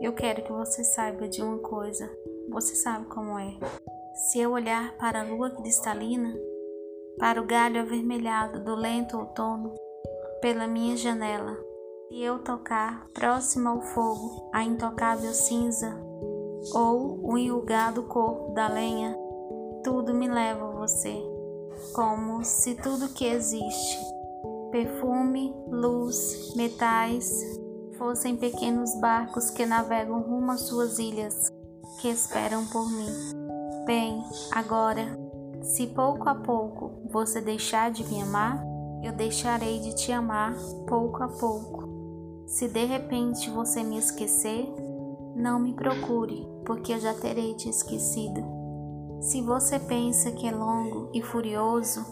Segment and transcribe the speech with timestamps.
[0.00, 2.10] Eu quero que você saiba de uma coisa.
[2.48, 3.52] Você sabe como é.
[4.14, 6.34] Se eu olhar para a lua cristalina,
[7.18, 9.74] para o galho avermelhado do lento outono,
[10.40, 11.54] pela minha janela,
[12.08, 15.94] se eu tocar próximo ao fogo a intocável cinza
[16.74, 19.14] ou o enrugado corpo da lenha,
[19.84, 21.14] tudo me leva a você,
[21.92, 23.98] como se tudo que existe,
[24.70, 27.59] perfume, luz, metais,
[28.00, 31.52] fossem pequenos barcos que navegam rumo às suas ilhas,
[32.00, 33.12] que esperam por mim.
[33.84, 35.18] Bem, agora,
[35.62, 38.64] se pouco a pouco você deixar de me amar,
[39.02, 40.56] eu deixarei de te amar
[40.88, 42.46] pouco a pouco.
[42.46, 44.66] Se de repente você me esquecer,
[45.36, 48.42] não me procure, porque eu já terei te esquecido.
[49.20, 52.02] Se você pensa que é longo e furioso,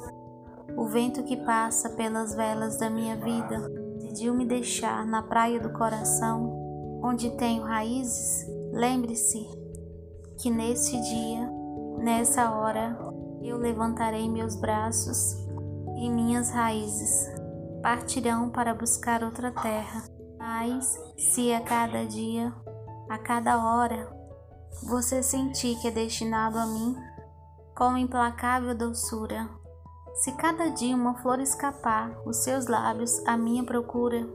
[0.76, 3.77] o vento que passa pelas velas da minha vida
[4.18, 9.46] decidiu me deixar na praia do coração, onde tenho raízes, lembre-se
[10.40, 11.48] que neste dia,
[11.98, 12.98] nessa hora,
[13.40, 15.36] eu levantarei meus braços
[15.96, 17.28] e minhas raízes
[17.80, 20.02] partirão para buscar outra terra.
[20.36, 22.52] Mas se a cada dia,
[23.08, 24.12] a cada hora,
[24.82, 26.96] você sentir que é destinado a mim,
[27.76, 29.48] com implacável doçura,
[30.18, 34.28] se cada dia uma flor escapar os seus lábios à minha procura,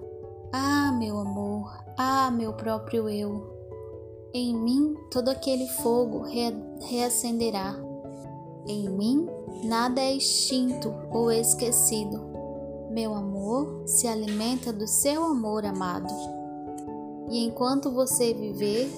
[0.54, 3.54] ah, meu amor, ah, meu próprio eu,
[4.34, 6.56] em mim todo aquele fogo re
[6.88, 7.76] reacenderá.
[8.66, 9.28] Em mim
[9.66, 12.32] nada é extinto ou esquecido.
[12.90, 16.14] Meu amor se alimenta do seu amor amado.
[17.30, 18.90] E enquanto você viver,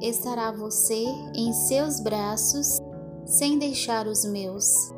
[0.00, 2.78] estará você em seus braços,
[3.26, 4.92] sem deixar os meus.